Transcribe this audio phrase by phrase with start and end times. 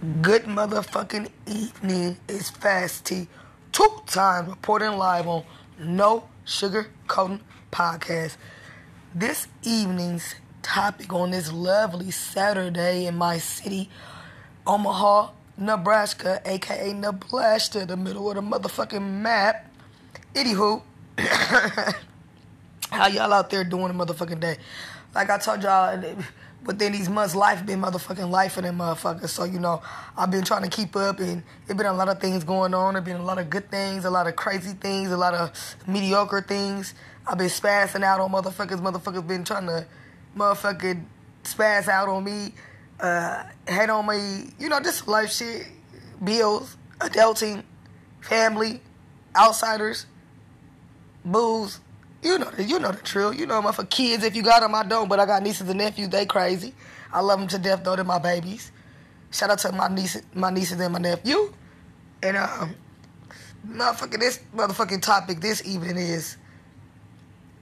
[0.00, 2.18] Good motherfucking evening.
[2.28, 3.26] It's Fast T.
[3.72, 5.42] Two times reporting live on
[5.76, 7.40] No Sugar Coating
[7.72, 8.36] Podcast.
[9.12, 13.90] This evening's topic on this lovely Saturday in my city,
[14.68, 19.68] Omaha, Nebraska, aka Nebraska, the middle of the motherfucking map.
[20.32, 20.80] Anywho,
[22.90, 24.58] how y'all out there doing a motherfucking day?
[25.12, 26.00] Like I told y'all
[26.64, 29.28] within these months, life been motherfucking life for them motherfuckers.
[29.30, 29.82] So, you know,
[30.16, 32.94] I've been trying to keep up and it been a lot of things going on.
[32.94, 35.76] There been a lot of good things, a lot of crazy things, a lot of
[35.86, 36.94] mediocre things.
[37.26, 38.80] I've been spazzing out on motherfuckers.
[38.80, 39.86] Motherfuckers been trying to
[40.36, 41.04] motherfucking
[41.44, 42.54] spaz out on me,
[43.00, 45.66] uh, head on me, you know, just life shit,
[46.22, 47.62] bills, adulting,
[48.20, 48.80] family,
[49.36, 50.06] outsiders,
[51.24, 51.80] booze,
[52.22, 53.32] you know, the, you know the drill.
[53.32, 55.08] You know, my for kids, if you got them, I don't.
[55.08, 56.08] But I got nieces and nephews.
[56.08, 56.74] They crazy.
[57.12, 57.96] I love them to death, though.
[57.96, 58.72] They're my babies.
[59.30, 61.52] Shout out to my nieces, my nieces and my nephew.
[62.22, 62.74] And um,
[63.68, 66.36] motherfucking this motherfucking topic this evening is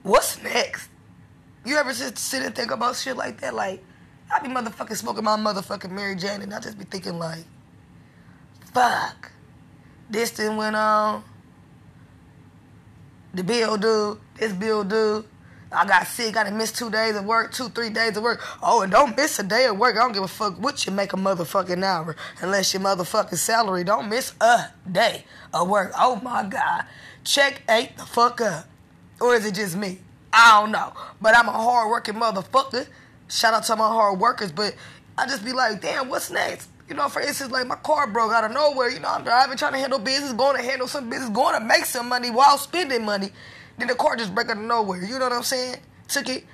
[0.03, 0.89] what's next.
[1.65, 3.55] You ever just sit and think about shit like that?
[3.55, 3.85] Like
[4.33, 7.45] I be motherfucking smoking my motherfucking Mary Jane, and I just be thinking like,
[8.73, 9.33] fuck,
[10.09, 11.25] this thing went on
[13.37, 15.25] the bill due, this bill due.
[15.71, 18.41] I got sick, done missed two days of work, two, three days of work.
[18.63, 19.97] Oh, and don't miss a day of work.
[19.97, 22.17] I don't give a fuck what you make a motherfucking hour.
[22.41, 23.85] Unless your motherfucking salary.
[23.85, 25.93] Don't miss a day of work.
[25.99, 26.85] Oh my God.
[27.25, 28.67] Check eight the fuck up.
[29.21, 29.99] Or is it just me?
[30.33, 30.93] I don't know.
[31.21, 32.87] But I'm a hard working motherfucker.
[33.29, 34.75] Shout out to my hard workers, but
[35.19, 36.71] I just be like, damn, what's next?
[36.89, 38.91] You know, for instance, like my car broke out of nowhere.
[38.91, 41.65] You know, I'm driving, trying to handle business, going to handle some business, going to
[41.65, 43.31] make some money while spending money.
[43.79, 45.03] Then the car just break out of nowhere.
[45.03, 45.77] You know what I'm saying?
[46.09, 46.45] Took it.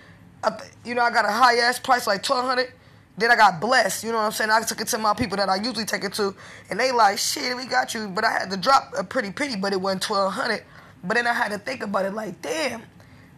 [0.84, 2.72] you know, I got a high ass price, like 1200
[3.18, 4.04] Then I got blessed.
[4.04, 4.50] You know what I'm saying?
[4.50, 6.34] I took it to my people that I usually take it to.
[6.70, 8.08] And they like, shit, we got you.
[8.08, 10.64] But I had to drop a pretty pretty, but it wasn't 1200
[11.04, 12.82] But then I had to think about it like, damn,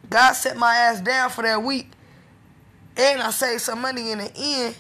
[0.09, 1.91] God set my ass down for that week.
[2.97, 4.77] And I saved some money in the end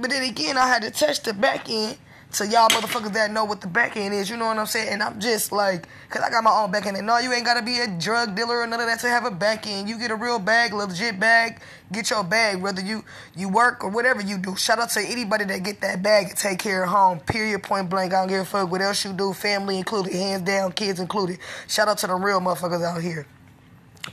[0.00, 1.98] but then again, I had to touch the back end
[2.32, 4.30] to y'all motherfuckers that know what the back end is.
[4.30, 4.88] You know what I'm saying?
[4.88, 6.96] And I'm just like, cause I got my own back end.
[6.96, 9.24] And no, you ain't gotta be a drug dealer or none of that to have
[9.24, 9.88] a back end.
[9.88, 11.60] You get a real bag, legit bag.
[11.92, 14.54] Get your bag, whether you you work or whatever you do.
[14.54, 17.18] Shout out to anybody that get that bag and take care of home.
[17.20, 17.62] Period.
[17.62, 18.14] Point blank.
[18.14, 19.32] I don't give a fuck what else you do.
[19.32, 21.38] Family included, hands down, kids included.
[21.66, 23.26] Shout out to the real motherfuckers out here.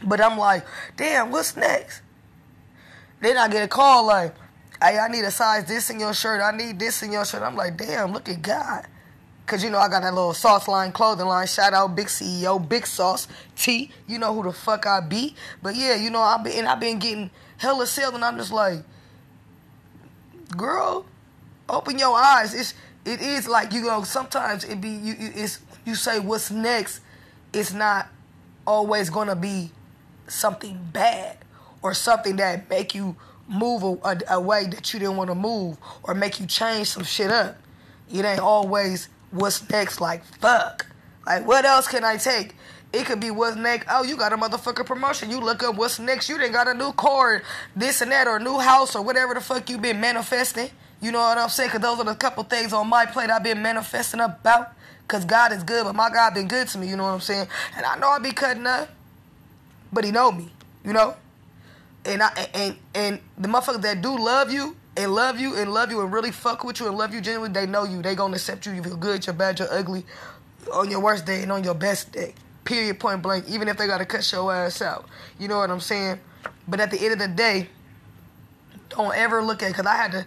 [0.03, 0.65] But I'm like,
[0.95, 2.01] damn, what's next?
[3.21, 4.35] Then I get a call like
[4.81, 6.41] hey, I need a size this in your shirt.
[6.41, 7.41] I need this in your shirt.
[7.41, 8.85] I'm like, damn, look at God.
[9.47, 11.47] Cause you know I got that little sauce line clothing line.
[11.47, 13.89] Shout out Big CEO, Big Sauce T.
[14.05, 15.35] You know who the fuck I be.
[15.63, 18.79] But yeah, you know I've been I've been getting hella sales, and I'm just like,
[20.57, 21.05] girl,
[21.69, 22.53] open your eyes.
[22.53, 22.73] It's
[23.05, 26.99] it is like you know sometimes it be you it's you say what's next.
[27.53, 28.09] It's not
[28.65, 29.71] always gonna be
[30.27, 31.37] something bad
[31.81, 33.15] or something that make you
[33.47, 37.03] move a, a, way that you didn't want to move or make you change some
[37.03, 37.57] shit up.
[38.11, 40.85] It ain't always what's next, like, fuck.
[41.25, 42.55] Like, what else can I take?
[42.93, 43.87] It could be what's next.
[43.89, 45.29] Oh, you got a motherfucker promotion.
[45.29, 46.29] You look up what's next.
[46.29, 47.43] You didn't got a new car,
[47.75, 50.69] this and that, or a new house, or whatever the fuck you been manifesting.
[51.01, 51.69] You know what I'm saying?
[51.69, 54.71] Because those are the couple things on my plate I've been manifesting about.
[55.01, 56.89] Because God is good, but my God been good to me.
[56.89, 57.47] You know what I'm saying?
[57.75, 58.89] And I know I be cutting up,
[59.91, 60.51] but He know me.
[60.83, 61.15] You know?
[62.07, 65.91] And I and and the motherfuckers that do love you and love you and love
[65.91, 68.01] you and really fuck with you and love you genuinely, they know you.
[68.01, 68.73] They gonna accept you.
[68.73, 70.05] You feel good, you're bad, you're ugly,
[70.73, 72.33] on your worst day and on your best day.
[72.63, 73.45] Period, point blank.
[73.47, 75.05] Even if they gotta cut your ass out,
[75.37, 76.19] you know what I'm saying.
[76.67, 77.67] But at the end of the day,
[78.89, 80.25] don't ever look at because I had to,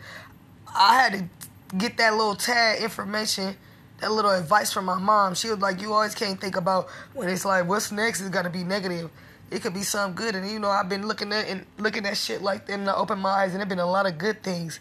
[0.74, 3.56] I had to get that little tag information
[4.00, 5.34] that little advice from my mom.
[5.34, 8.50] She was like, "You always can't think about when it's like what's next is to
[8.50, 9.10] be negative
[9.50, 10.34] it could be something good.
[10.34, 12.94] And you know, I've been looking at and looking at shit like that and I
[12.94, 14.80] open my eyes, and there have been a lot of good things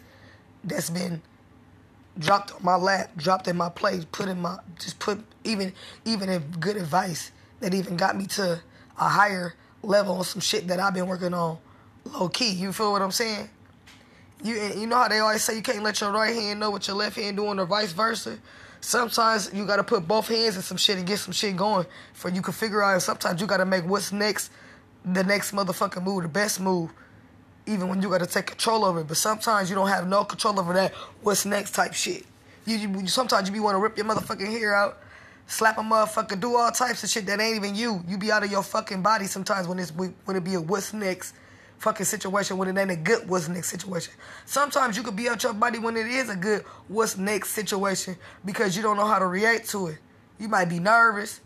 [0.64, 1.22] that's been
[2.18, 5.74] dropped on my lap, dropped in my place, put in my just put even
[6.06, 8.62] even in good advice that even got me to
[9.00, 11.58] a higher level on some shit that I've been working on
[12.06, 12.52] low key.
[12.52, 13.50] You feel what I'm saying?
[14.44, 16.88] You you know how they always say you can't let your right hand know what
[16.88, 18.38] your left hand doing or vice versa.
[18.82, 22.30] Sometimes you gotta put both hands in some shit and get some shit going for
[22.30, 23.02] you can figure out.
[23.02, 24.52] Sometimes you gotta make what's next,
[25.06, 26.92] the next motherfucking move, the best move,
[27.66, 29.08] even when you gotta take control over it.
[29.08, 30.94] But sometimes you don't have no control over that.
[31.22, 32.26] What's next type shit.
[32.66, 35.00] You, you sometimes you be want to rip your motherfucking hair out,
[35.48, 38.04] slap a motherfucker, do all types of shit that ain't even you.
[38.08, 40.94] You be out of your fucking body sometimes when it's when it be a what's
[40.94, 41.34] next
[41.80, 44.14] fucking situation when it ain't a good what's next situation.
[44.46, 48.18] Sometimes you could be out your body when it is a good what's next situation
[48.46, 49.98] because you don't know how to react to it.
[50.40, 51.40] You might be nervous.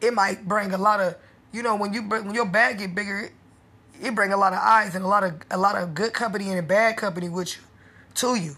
[0.00, 1.16] It might bring a lot of,
[1.56, 3.30] you know, when you when your bag get bigger,
[4.00, 6.50] it, bring a lot of eyes and a lot of a lot of good company
[6.50, 7.62] and a bad company with you,
[8.14, 8.56] to you.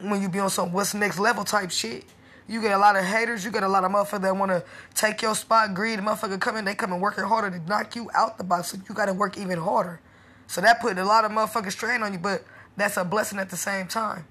[0.00, 2.04] When you be on some what's next level type shit.
[2.48, 3.44] You get a lot of haters.
[3.44, 4.62] You get a lot of motherfuckers that want to
[4.94, 5.74] take your spot.
[5.74, 8.68] Greed, motherfucker come in, they come and working harder to knock you out the box.
[8.68, 10.00] So you got to work even harder.
[10.46, 12.44] So that put a lot of motherfucking strain on you, but
[12.76, 14.26] that's a blessing at the same time.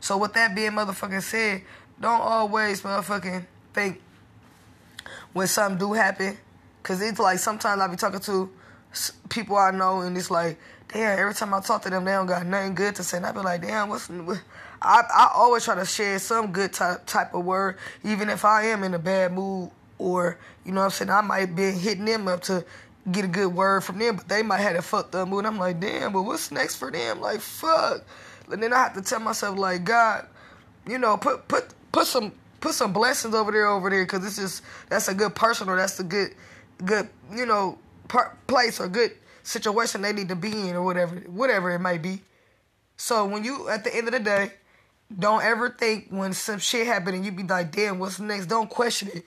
[0.00, 1.62] So with that being motherfucking said,
[2.00, 3.44] don't always motherfucking
[3.74, 4.00] think
[5.34, 6.38] when something do happen,
[6.82, 8.50] cause it's like sometimes I be talking to
[9.28, 10.58] people I know and it's like,
[10.92, 13.18] damn, every time I talk to them, they don't got nothing good to say.
[13.18, 14.42] And I be like, damn, what's what?
[14.82, 18.66] I I always try to share some good type type of word, even if I
[18.66, 21.10] am in a bad mood or you know what I'm saying.
[21.10, 22.64] I might be hitting them up to
[23.10, 25.46] get a good word from them, but they might have a fucked up mood.
[25.46, 27.20] I'm like, damn, but what's next for them?
[27.20, 28.04] Like, fuck.
[28.50, 30.26] And then I have to tell myself, like, God,
[30.86, 34.38] you know, put put put some put some blessings over there, over there, because this
[34.38, 36.34] is that's a good person or that's a good
[36.84, 37.78] good you know
[38.08, 39.12] par- place or good
[39.42, 42.20] situation they need to be in or whatever whatever it might be.
[42.96, 44.52] So when you at the end of the day,
[45.18, 48.46] don't ever think when some shit happen and you be like, damn, what's next?
[48.46, 49.24] Don't question it.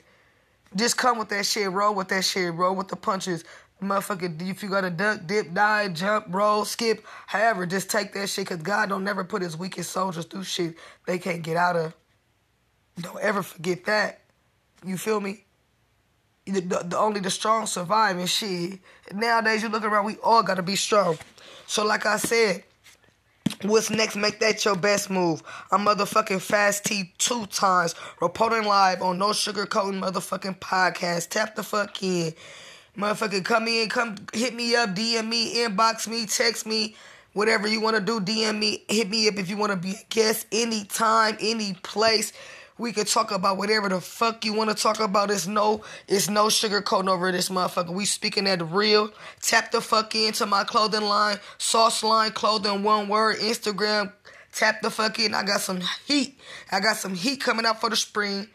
[0.75, 3.43] Just come with that shit, roll with that shit, roll with the punches
[3.83, 8.47] motherfucker, if you gotta duck, dip, dive, jump, roll, skip, however, just take that shit,
[8.47, 10.75] cause God don't never put his weakest soldiers through shit
[11.05, 11.93] they can't get out of.
[12.99, 14.21] Don't ever forget that.
[14.85, 15.45] You feel me?
[16.45, 18.79] The, the, only the strong survive and shit.
[19.13, 21.17] Nowadays, you look around, we all gotta be strong.
[21.67, 22.63] So, like I said,
[23.61, 24.15] What's next?
[24.15, 25.41] Make that your best move.
[25.71, 27.95] I'm motherfucking Fast T two times.
[28.21, 31.29] Reporting live on No Sugar Coating motherfucking podcast.
[31.29, 32.33] Tap the fuck in.
[32.97, 36.95] Motherfucker, come in, come hit me up, DM me, inbox me, text me,
[37.33, 38.19] whatever you want to do.
[38.19, 42.33] DM me, hit me up if you want to be a guest anytime, any place.
[42.77, 45.29] We could talk about whatever the fuck you want to talk about.
[45.29, 47.93] It's no, it's no sugarcoating over this motherfucker.
[47.93, 49.11] We speaking at the real.
[49.41, 54.11] Tap the fuck into my clothing line, sauce line clothing, one word, Instagram.
[54.51, 55.33] Tap the fuck in.
[55.33, 56.39] I got some heat.
[56.71, 58.47] I got some heat coming out for the spring.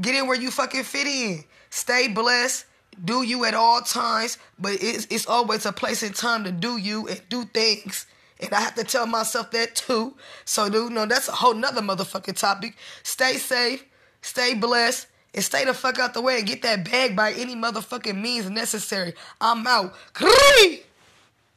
[0.00, 1.44] Get in where you fucking fit in.
[1.70, 2.66] Stay blessed
[3.04, 6.76] do you at all times, but it's, it's always a place and time to do
[6.76, 8.06] you and do things.
[8.40, 10.16] And I have to tell myself that too.
[10.44, 12.76] So, dude, no, that's a whole nother motherfucking topic.
[13.02, 13.84] Stay safe,
[14.22, 17.54] stay blessed, and stay the fuck out the way and get that bag by any
[17.54, 19.14] motherfucking means necessary.
[19.40, 19.94] I'm out.